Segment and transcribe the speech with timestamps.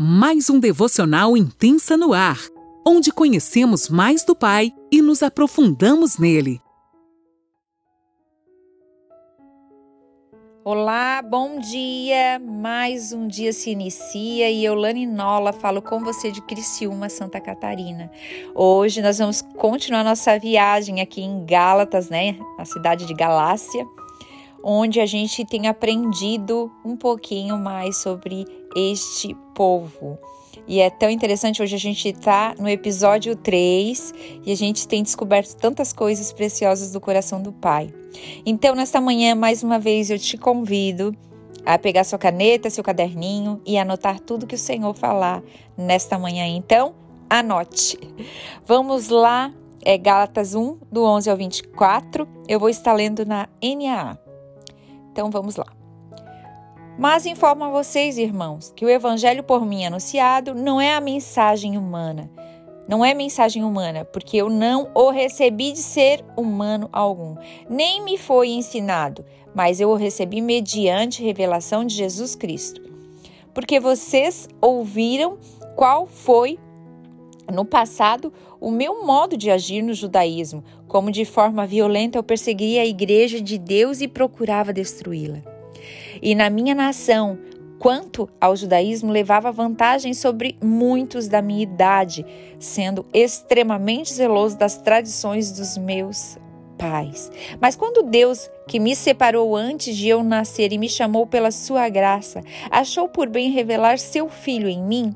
[0.00, 2.38] mais um devocional intensa no ar,
[2.86, 6.60] onde conhecemos mais do Pai e nos aprofundamos nele.
[10.64, 12.38] Olá, bom dia!
[12.38, 17.40] Mais um dia se inicia e eu, Lani Nola, falo com você de Criciúma, Santa
[17.40, 18.08] Catarina.
[18.54, 22.38] Hoje nós vamos continuar nossa viagem aqui em Gálatas, né?
[22.56, 23.84] Na cidade de Galácia
[24.62, 30.18] onde a gente tem aprendido um pouquinho mais sobre este povo.
[30.66, 34.12] E é tão interessante, hoje a gente está no episódio 3
[34.44, 37.92] e a gente tem descoberto tantas coisas preciosas do coração do Pai.
[38.44, 41.16] Então, nesta manhã, mais uma vez, eu te convido
[41.64, 45.42] a pegar sua caneta, seu caderninho e anotar tudo que o Senhor falar
[45.76, 46.46] nesta manhã.
[46.46, 46.94] Então,
[47.30, 47.98] anote.
[48.66, 49.52] Vamos lá,
[49.82, 52.28] é Gálatas 1, do 11 ao 24.
[52.46, 54.27] Eu vou estar lendo na NAA.
[55.18, 55.66] Então vamos lá.
[56.96, 61.76] Mas informo a vocês, irmãos, que o evangelho por mim anunciado não é a mensagem
[61.76, 62.30] humana.
[62.86, 67.34] Não é mensagem humana, porque eu não o recebi de ser humano algum,
[67.68, 72.80] nem me foi ensinado, mas eu o recebi mediante revelação de Jesus Cristo.
[73.52, 75.36] Porque vocês ouviram
[75.74, 76.60] qual foi
[77.52, 82.82] no passado o meu modo de agir no judaísmo, como de forma violenta eu perseguia
[82.82, 85.42] a igreja de Deus e procurava destruí-la.
[86.20, 87.38] E na minha nação,
[87.78, 92.26] quanto ao judaísmo, levava vantagem sobre muitos da minha idade,
[92.58, 96.36] sendo extremamente zeloso das tradições dos meus
[96.76, 97.30] pais.
[97.60, 101.88] Mas quando Deus, que me separou antes de eu nascer e me chamou pela sua
[101.88, 105.14] graça, achou por bem revelar seu filho em mim,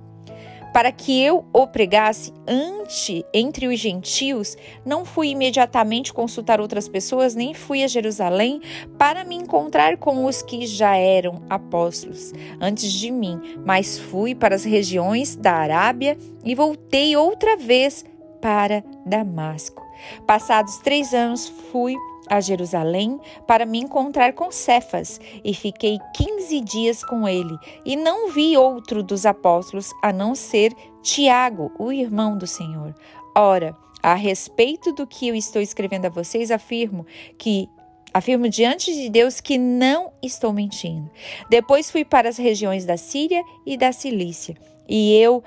[0.72, 7.34] para que eu o pregasse ante entre os gentios, não fui imediatamente consultar outras pessoas,
[7.34, 8.60] nem fui a Jerusalém
[8.98, 14.54] para me encontrar com os que já eram apóstolos antes de mim, mas fui para
[14.54, 18.04] as regiões da Arábia e voltei outra vez
[18.40, 19.82] para Damasco.
[20.26, 21.94] Passados três anos, fui
[22.28, 28.30] a Jerusalém para me encontrar com Cefas e fiquei quinze dias com ele e não
[28.30, 32.94] vi outro dos apóstolos a não ser Tiago, o irmão do Senhor.
[33.34, 37.06] Ora, a respeito do que eu estou escrevendo a vocês, afirmo
[37.38, 37.68] que
[38.14, 41.10] Afirmo diante de Deus que não estou mentindo.
[41.48, 44.54] Depois fui para as regiões da Síria e da Cilícia.
[44.86, 45.42] E eu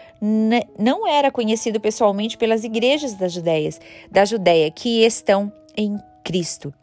[0.80, 3.70] não era conhecido pessoalmente pelas igrejas da Judéia,
[4.10, 6.74] da Judéia que estão em Cristo.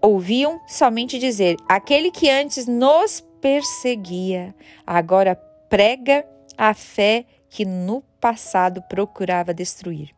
[0.00, 4.54] Ouviam somente dizer: aquele que antes nos perseguia,
[4.86, 5.34] agora
[5.68, 6.24] prega
[6.56, 10.10] a fé que no passado procurava destruir.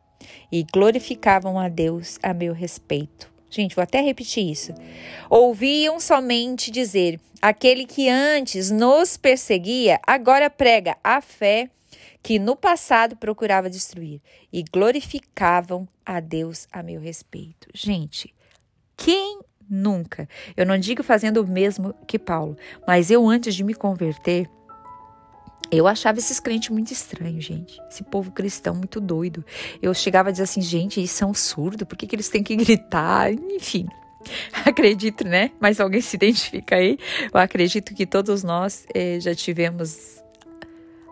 [0.51, 3.33] E glorificavam a Deus a meu respeito.
[3.51, 4.73] Gente, vou até repetir isso.
[5.31, 11.84] Ouviam somente dizer: aquele que antes nos perseguia, agora prega a fé que
[12.39, 14.21] no passado procurava destruir,
[14.51, 17.69] e glorificavam a Deus a meu respeito.
[17.75, 18.35] Gente,
[18.97, 20.27] quem nunca?
[20.57, 24.49] Eu não digo fazendo o mesmo que Paulo, mas eu antes de me converter,
[25.71, 27.79] eu achava esses crentes muito estranhos, gente.
[27.91, 29.45] Esse povo cristão muito doido.
[29.83, 32.57] Eu chegava a dizer assim, gente, eles são surdos, por que, que eles têm que
[32.57, 33.33] gritar?
[33.33, 33.87] Enfim,
[34.65, 35.51] acredito, né?
[35.61, 36.99] Mas alguém se identifica aí?
[37.33, 40.24] Eu acredito que todos nós eh, já tivemos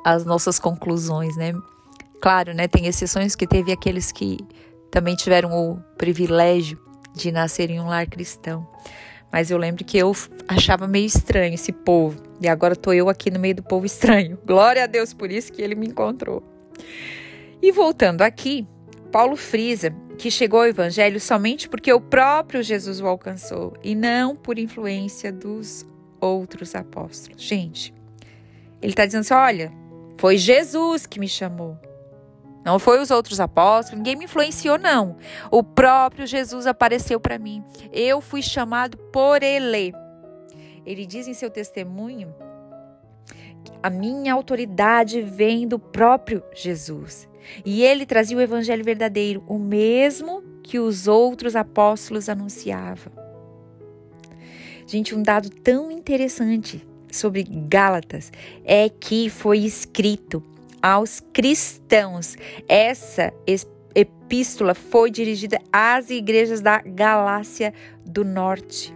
[0.05, 1.53] as nossas conclusões, né?
[2.21, 2.69] Claro, né?
[2.69, 4.39] Tem exceções que teve aqueles que
[4.91, 6.79] também tiveram o privilégio
[7.15, 8.67] de nascer em um lar cristão.
[9.33, 10.15] Mas eu lembro que eu
[10.47, 12.23] achava meio estranho esse povo.
[12.41, 14.39] E agora tô eu aqui no meio do povo estranho.
[14.45, 16.43] Glória a Deus por isso que ele me encontrou.
[17.63, 18.67] E voltando aqui,
[19.11, 24.37] Paulo frisa que chegou ao evangelho somente porque o próprio Jesus o alcançou e não
[24.37, 25.87] por influência dos
[26.21, 27.43] outros apóstolos.
[27.43, 27.95] Gente,
[28.81, 29.73] ele está dizendo assim: olha,
[30.23, 31.77] foi Jesus que me chamou.
[32.65, 35.17] Não foi os outros apóstolos, ninguém me influenciou, não.
[35.51, 37.65] O próprio Jesus apareceu para mim.
[37.93, 39.93] Eu fui chamado por Ele.
[40.87, 42.33] Ele diz em seu testemunho:
[43.83, 47.29] a minha autoridade vem do próprio Jesus.
[47.65, 53.13] E ele trazia o evangelho verdadeiro, o mesmo que os outros apóstolos anunciavam.
[54.87, 58.33] Gente, um dado tão interessante sobre Gálatas
[58.65, 60.43] é que foi escrito
[60.83, 62.37] aos cristãos.
[62.69, 63.33] Essa
[63.95, 67.73] epístola foi dirigida às igrejas da Galácia
[68.05, 68.93] do Norte.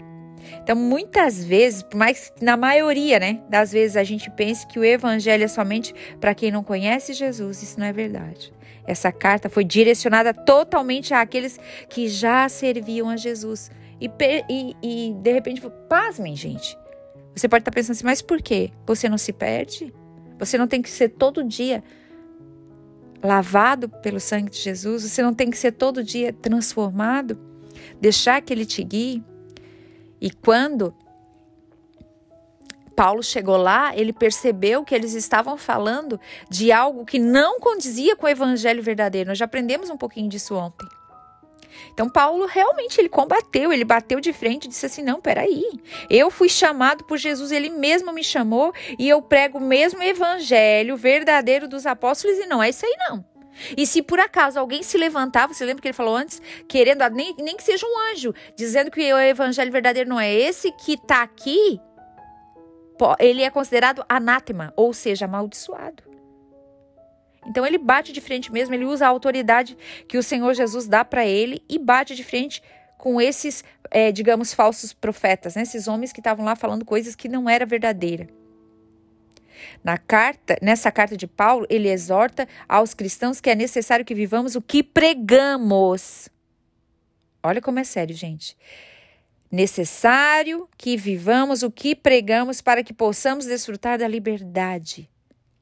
[0.62, 5.44] Então, muitas vezes, mas na maioria, né, das vezes a gente pensa que o evangelho
[5.44, 7.62] é somente para quem não conhece Jesus.
[7.62, 8.52] Isso não é verdade.
[8.86, 11.58] Essa carta foi direcionada totalmente àqueles
[11.88, 13.70] que já serviam a Jesus.
[14.00, 14.10] E,
[14.48, 16.76] e, e de repente, pasmem, gente.
[17.36, 18.70] Você pode estar pensando assim, mas por quê?
[18.86, 19.92] Você não se perde?
[20.38, 21.84] Você não tem que ser todo dia
[23.22, 27.38] lavado pelo sangue de Jesus, você não tem que ser todo dia transformado,
[28.00, 29.22] deixar que ele te guie.
[30.18, 30.94] E quando
[32.94, 36.18] Paulo chegou lá, ele percebeu que eles estavam falando
[36.48, 39.28] de algo que não condizia com o evangelho verdadeiro.
[39.28, 40.88] Nós já aprendemos um pouquinho disso ontem.
[41.92, 45.64] Então Paulo realmente ele combateu, ele bateu de frente e disse assim: "Não, peraí.
[46.10, 50.96] Eu fui chamado por Jesus, ele mesmo me chamou e eu prego o mesmo evangelho
[50.96, 53.24] verdadeiro dos apóstolos e não é isso aí não.
[53.76, 57.34] E se por acaso alguém se levantar, você lembra que ele falou antes, querendo nem,
[57.38, 61.22] nem que seja um anjo, dizendo que o evangelho verdadeiro não é esse que está
[61.22, 61.80] aqui,
[63.18, 66.02] ele é considerado anátema, ou seja, amaldiçoado.
[67.46, 69.76] Então ele bate de frente mesmo, ele usa a autoridade
[70.08, 72.62] que o Senhor Jesus dá para ele e bate de frente
[72.98, 75.62] com esses, é, digamos, falsos profetas, né?
[75.62, 78.28] esses homens que estavam lá falando coisas que não era verdadeira.
[79.82, 84.54] Na carta, nessa carta de Paulo, ele exorta aos cristãos que é necessário que vivamos
[84.54, 86.28] o que pregamos.
[87.42, 88.56] Olha como é sério, gente
[89.50, 95.08] necessário que vivamos o que pregamos para que possamos desfrutar da liberdade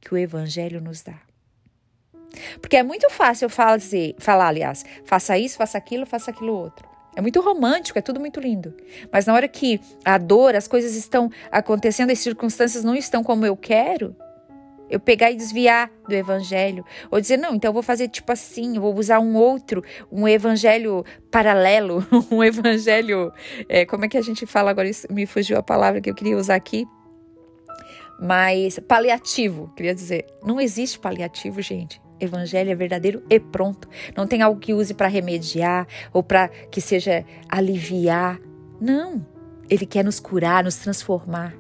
[0.00, 1.20] que o Evangelho nos dá.
[2.60, 6.88] Porque é muito fácil fazer, falar, aliás, faça isso, faça aquilo, faça aquilo outro.
[7.16, 8.75] É muito romântico, é tudo muito lindo.
[9.12, 13.46] Mas na hora que a dor, as coisas estão acontecendo, as circunstâncias não estão como
[13.46, 14.16] eu quero,
[14.90, 16.84] eu pegar e desviar do evangelho.
[17.10, 20.26] Ou dizer, não, então eu vou fazer tipo assim, eu vou usar um outro, um
[20.26, 23.32] evangelho paralelo, um evangelho.
[23.69, 24.88] É, como é que a gente fala agora?
[24.88, 26.86] Isso me fugiu a palavra que eu queria usar aqui.
[28.20, 30.26] Mas paliativo, queria dizer.
[30.44, 32.04] Não existe paliativo, gente.
[32.25, 33.88] Evangelho é verdadeiro e pronto.
[34.17, 38.41] Não tem algo que use para remediar ou para que seja aliviar.
[38.81, 39.26] Não.
[39.69, 41.55] Ele quer nos curar, nos transformar.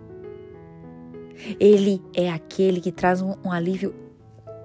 [1.58, 3.94] Ele é aquele que traz um, um alívio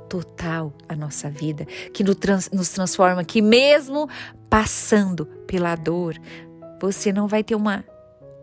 [0.08, 4.10] total à nossa vida, que nos, trans, nos transforma, que mesmo
[4.50, 6.16] passando pela dor,
[6.82, 7.86] você não vai ter uma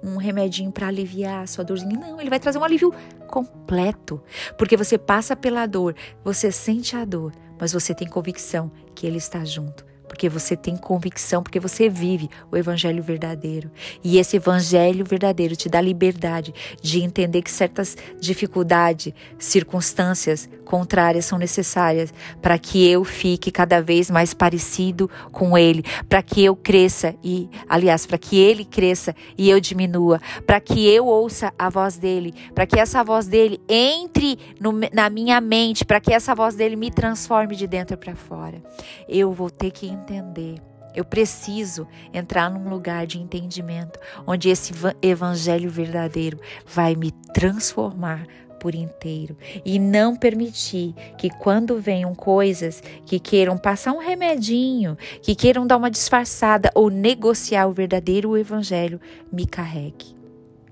[0.03, 1.99] um remedinho para aliviar a sua dorzinha.
[1.99, 2.95] Não, ele vai trazer um alívio
[3.27, 4.23] completo.
[4.57, 9.19] Porque você passa pela dor, você sente a dor, mas você tem convicção que ele
[9.19, 13.71] está junto porque você tem convicção, porque você vive o evangelho verdadeiro.
[14.03, 21.39] E esse evangelho verdadeiro te dá liberdade de entender que certas dificuldades, circunstâncias contrárias são
[21.39, 22.13] necessárias
[22.43, 27.49] para que eu fique cada vez mais parecido com ele, para que eu cresça e,
[27.69, 32.35] aliás, para que ele cresça e eu diminua, para que eu ouça a voz dele,
[32.55, 36.77] para que essa voz dele entre no, na minha mente, para que essa voz dele
[36.77, 38.63] me transforme de dentro para fora.
[39.09, 40.61] Eu vou ter que entender.
[40.95, 44.73] Eu preciso entrar num lugar de entendimento onde esse
[45.03, 48.27] evangelho verdadeiro vai me transformar
[48.59, 55.35] por inteiro e não permitir que quando venham coisas que queiram passar um remedinho, que
[55.35, 58.99] queiram dar uma disfarçada ou negociar o verdadeiro evangelho,
[59.31, 60.17] me carregue.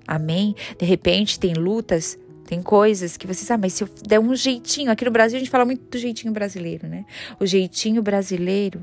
[0.09, 0.55] Amém?
[0.79, 4.91] De repente tem lutas tem coisas que você sabe, mas se eu der um jeitinho,
[4.91, 7.07] aqui no Brasil a gente fala muito do jeitinho brasileiro, né?
[7.41, 8.83] O jeitinho brasileiro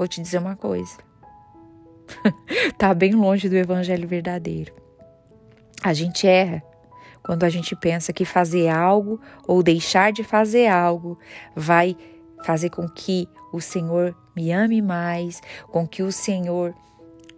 [0.00, 0.96] Vou te dizer uma coisa.
[2.78, 4.72] tá bem longe do evangelho verdadeiro.
[5.82, 6.62] A gente erra
[7.22, 11.18] quando a gente pensa que fazer algo ou deixar de fazer algo
[11.54, 11.94] vai
[12.46, 16.74] fazer com que o Senhor me ame mais, com que o Senhor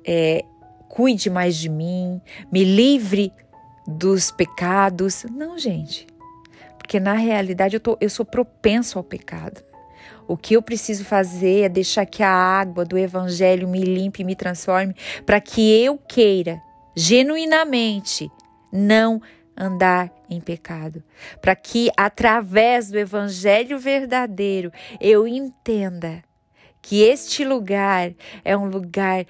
[0.06, 0.44] é,
[0.88, 2.20] cuide mais de mim,
[2.52, 3.32] me livre
[3.88, 5.26] dos pecados.
[5.32, 6.06] Não, gente.
[6.78, 9.71] Porque na realidade eu, tô, eu sou propenso ao pecado.
[10.32, 14.24] O que eu preciso fazer é deixar que a água do Evangelho me limpe e
[14.24, 14.96] me transforme
[15.26, 16.58] para que eu queira,
[16.96, 18.30] genuinamente,
[18.72, 19.20] não
[19.54, 21.04] andar em pecado.
[21.42, 26.24] Para que, através do Evangelho verdadeiro, eu entenda
[26.80, 29.26] que este lugar é um lugar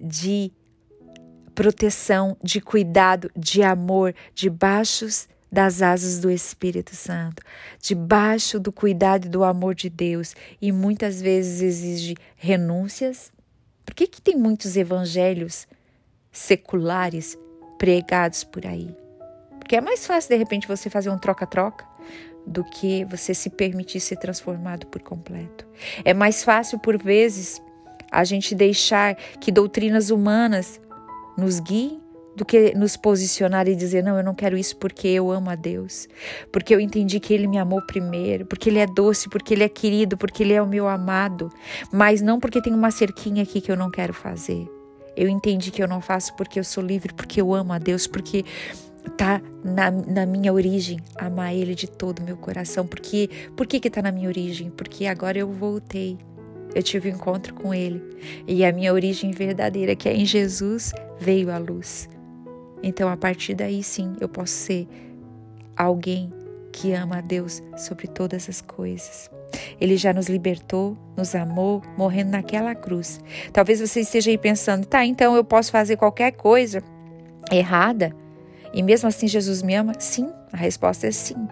[0.00, 0.50] de
[1.54, 7.42] proteção, de cuidado, de amor, de baixos das asas do Espírito Santo,
[7.80, 13.32] debaixo do cuidado e do amor de Deus, e muitas vezes exige renúncias.
[13.84, 15.66] Por que, que tem muitos evangelhos
[16.30, 17.38] seculares
[17.78, 18.94] pregados por aí?
[19.58, 21.84] Porque é mais fácil, de repente, você fazer um troca-troca
[22.46, 25.66] do que você se permitir ser transformado por completo.
[26.04, 27.60] É mais fácil, por vezes,
[28.10, 30.80] a gente deixar que doutrinas humanas
[31.36, 32.00] nos guiem
[32.38, 35.56] do que nos posicionar e dizer: não, eu não quero isso porque eu amo a
[35.56, 36.08] Deus,
[36.52, 39.68] porque eu entendi que Ele me amou primeiro, porque Ele é doce, porque Ele é
[39.68, 41.50] querido, porque Ele é o meu amado,
[41.92, 44.66] mas não porque tem uma cerquinha aqui que eu não quero fazer.
[45.16, 48.06] Eu entendi que eu não faço porque eu sou livre, porque eu amo a Deus,
[48.06, 48.44] porque
[49.16, 52.86] tá na, na, minha origem amar Ele de todo o meu coração.
[52.86, 54.70] Porque, por que que tá na minha origem?
[54.70, 56.16] Porque agora eu voltei.
[56.72, 58.00] Eu tive um encontro com Ele.
[58.46, 62.08] E a minha origem verdadeira, que é em Jesus, veio à luz.
[62.82, 64.88] Então, a partir daí, sim, eu posso ser
[65.76, 66.32] alguém
[66.72, 69.30] que ama a Deus sobre todas as coisas.
[69.80, 73.20] Ele já nos libertou, nos amou, morrendo naquela cruz.
[73.52, 76.82] Talvez você esteja aí pensando, tá, então eu posso fazer qualquer coisa
[77.50, 78.14] errada
[78.72, 79.92] e mesmo assim Jesus me ama?
[79.98, 81.48] Sim, a resposta é sim.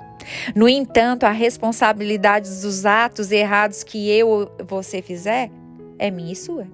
[0.55, 5.51] No entanto, a responsabilidade dos atos errados que eu ou você fizer
[5.99, 6.67] é minha e sua.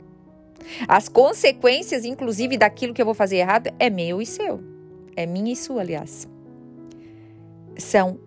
[0.88, 4.62] As consequências, inclusive, daquilo que eu vou fazer errado é meu e seu.
[5.16, 6.28] É minha e sua, aliás.
[7.76, 8.18] São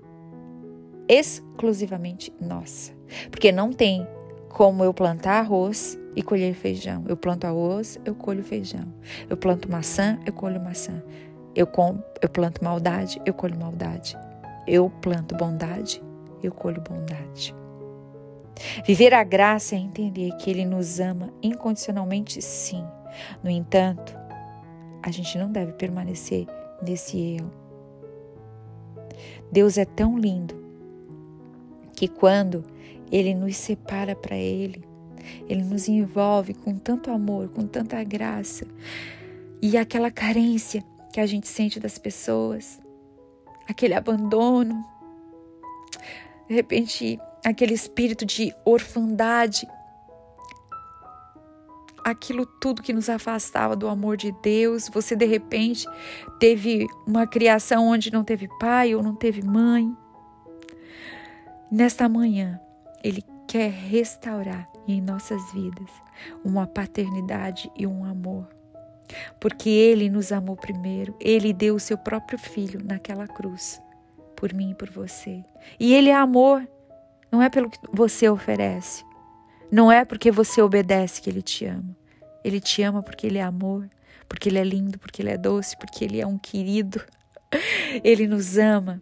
[1.08, 2.94] exclusivamente nossa.
[3.30, 4.08] Porque não tem
[4.50, 7.04] como eu plantar arroz e colher feijão.
[7.08, 8.86] Eu planto arroz, eu colho feijão.
[9.30, 11.04] Eu planto maçã, eu colho maçã.
[11.54, 14.18] Eu, com, eu planto maldade, eu colho maldade.
[14.68, 16.02] Eu planto bondade,
[16.42, 17.56] eu colho bondade.
[18.86, 22.84] Viver a graça é entender que Ele nos ama incondicionalmente, sim.
[23.44, 24.18] No entanto,
[25.04, 26.48] a gente não deve permanecer
[26.82, 27.52] nesse erro.
[29.52, 30.56] Deus é tão lindo
[31.96, 32.64] que quando
[33.12, 34.84] Ele nos separa para Ele,
[35.48, 38.66] Ele nos envolve com tanto amor, com tanta graça
[39.62, 42.80] e aquela carência que a gente sente das pessoas,
[43.68, 44.86] aquele abandono,
[46.48, 49.68] de repente aquele espírito de orfandade,
[52.04, 54.90] aquilo tudo que nos afastava do amor de Deus.
[54.90, 55.88] Você de repente
[56.40, 59.96] teve uma criação onde não teve pai ou não teve mãe.
[61.72, 62.60] Nesta manhã,
[63.04, 65.90] Ele quer restaurar em nossas vidas
[66.44, 68.48] uma paternidade e um amor.
[69.40, 73.80] Porque Ele nos amou primeiro, Ele deu o seu próprio filho naquela cruz,
[74.36, 75.44] por mim e por você.
[75.80, 76.68] E Ele é amor,
[77.36, 79.04] não é pelo que você oferece,
[79.70, 81.94] não é porque você obedece que Ele te ama.
[82.46, 83.90] Ele te ama porque Ele é amor,
[84.30, 87.04] porque Ele é lindo, porque Ele é doce, porque Ele é um querido.
[88.02, 89.02] Ele nos ama,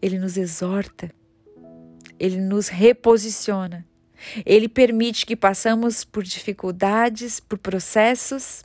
[0.00, 1.12] Ele nos exorta,
[2.18, 3.86] Ele nos reposiciona.
[4.44, 8.64] Ele permite que passamos por dificuldades, por processos,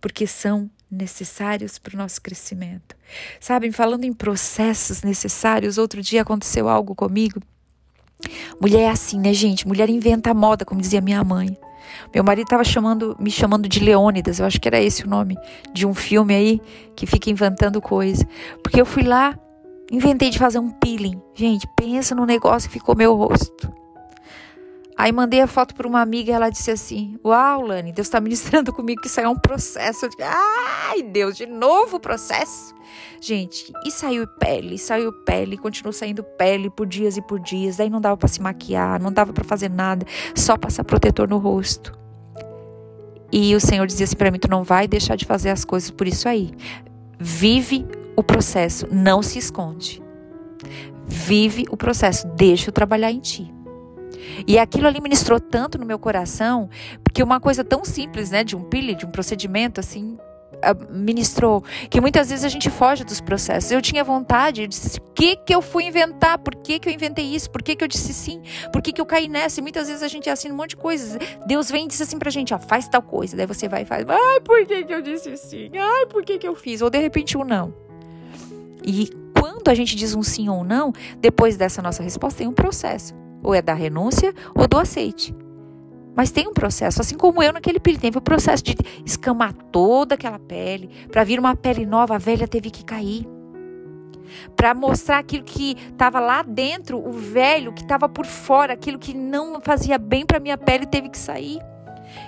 [0.00, 2.96] porque são necessários para o nosso crescimento.
[3.38, 7.40] Sabem, falando em processos necessários, outro dia aconteceu algo comigo.
[8.60, 9.66] Mulher é assim, né, gente?
[9.66, 11.56] Mulher inventa moda, como dizia minha mãe.
[12.14, 15.36] Meu marido estava chamando, me chamando de Leônidas, eu acho que era esse o nome
[15.72, 16.60] de um filme aí
[16.94, 18.26] que fica inventando coisa.
[18.62, 19.38] Porque eu fui lá,
[19.90, 21.20] inventei de fazer um peeling.
[21.34, 23.72] Gente, pensa no negócio que ficou meu rosto.
[24.96, 28.18] Aí mandei a foto para uma amiga e ela disse assim: Uau, Lani, Deus está
[28.18, 30.08] ministrando comigo que isso aí é um processo.
[30.08, 32.74] Disse, Ai, Deus, de novo processo.
[33.20, 37.76] Gente, e saiu pele, saiu pele, continuou saindo pele por dias e por dias.
[37.76, 41.36] Daí não dava para se maquiar, não dava para fazer nada, só passar protetor no
[41.36, 41.92] rosto.
[43.30, 45.90] E o Senhor dizia assim para mim: Tu não vai deixar de fazer as coisas
[45.90, 46.54] por isso aí.
[47.18, 47.86] Vive
[48.16, 50.02] o processo, não se esconde.
[51.06, 53.55] Vive o processo, deixa eu trabalhar em ti.
[54.46, 56.68] E aquilo ali ministrou tanto no meu coração,
[57.02, 60.18] porque uma coisa tão simples, né, de um pile, de um procedimento assim,
[60.62, 63.70] ah, ministrou que muitas vezes a gente foge dos processos.
[63.70, 66.38] Eu tinha vontade, eu disse: "O que que eu fui inventar?
[66.38, 67.50] Por que que eu inventei isso?
[67.50, 68.40] Por que que eu disse sim?
[68.72, 70.70] Por que que eu caí nessa?" E muitas vezes a gente é assim um monte
[70.70, 71.18] de coisas.
[71.46, 73.36] Deus vem e diz assim pra gente: "Ó, faz tal coisa".
[73.36, 75.70] Daí você vai e faz: "Ai, por que que eu disse sim?
[75.74, 77.74] Ai, por que que eu fiz?" Ou de repente um não.
[78.84, 82.48] E quando a gente diz um sim ou um não, depois dessa nossa resposta tem
[82.48, 83.14] um processo.
[83.46, 85.32] Ou é da renúncia ou do aceite.
[86.16, 88.74] Mas tem um processo, assim como eu naquele período, teve o processo de
[89.04, 93.24] escamar toda aquela pele, para vir uma pele nova, a velha teve que cair.
[94.56, 99.14] Para mostrar aquilo que estava lá dentro, o velho que estava por fora, aquilo que
[99.14, 101.60] não fazia bem para minha pele teve que sair.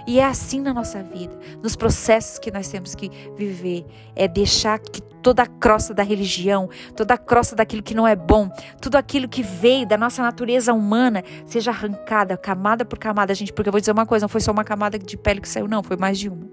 [0.07, 4.78] E é assim na nossa vida, nos processos que nós temos que viver, é deixar
[4.78, 8.97] que toda a crosta da religião, toda a crosta daquilo que não é bom, tudo
[8.97, 13.73] aquilo que veio da nossa natureza humana seja arrancada, camada por camada, gente, porque eu
[13.73, 15.97] vou dizer uma coisa, não foi só uma camada de pele que saiu, não, foi
[15.97, 16.49] mais de uma.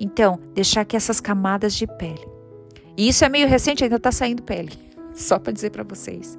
[0.00, 2.26] Então, deixar que essas camadas de pele.
[2.96, 4.72] E isso é meio recente, ainda está saindo pele.
[5.14, 6.38] Só para dizer para vocês.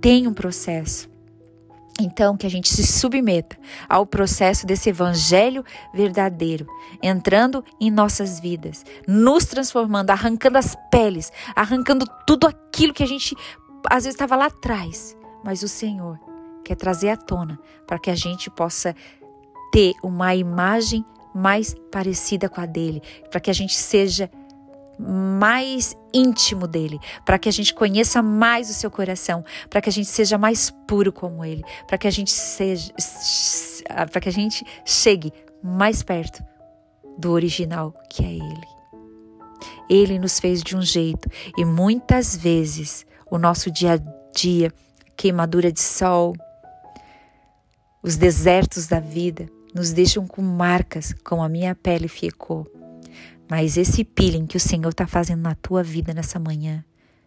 [0.00, 1.10] Tem um processo
[1.98, 6.66] então, que a gente se submeta ao processo desse evangelho verdadeiro,
[7.02, 13.34] entrando em nossas vidas, nos transformando, arrancando as peles, arrancando tudo aquilo que a gente
[13.90, 16.18] às vezes estava lá atrás, mas o Senhor
[16.64, 18.94] quer trazer à tona para que a gente possa
[19.72, 24.30] ter uma imagem mais parecida com a dele, para que a gente seja
[24.98, 29.92] mais íntimo dele, para que a gente conheça mais o seu coração, para que a
[29.92, 32.92] gente seja mais puro como ele, para que a gente seja
[34.10, 36.42] para que a gente chegue mais perto
[37.16, 38.78] do original que é ele.
[39.88, 43.96] Ele nos fez de um jeito e muitas vezes o nosso dia a
[44.32, 44.72] dia,
[45.16, 46.34] queimadura de sol,
[48.02, 52.77] os desertos da vida nos deixam com marcas como a minha pele ficou.
[53.48, 56.84] Mas esse peeling que o Senhor está fazendo na tua vida nessa manhã,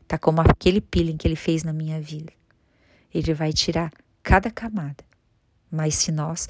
[0.07, 2.31] tá como aquele peeling que ele fez na minha vida.
[3.13, 5.03] Ele vai tirar cada camada.
[5.69, 6.47] Mas se nós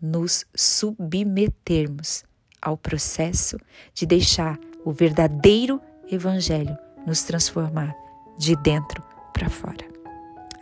[0.00, 2.24] nos submetermos
[2.62, 3.58] ao processo
[3.92, 7.94] de deixar o verdadeiro evangelho nos transformar
[8.38, 9.86] de dentro para fora.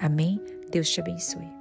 [0.01, 0.41] Amém?
[0.71, 1.58] Deus te abençoe.